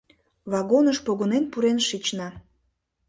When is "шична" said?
1.87-2.27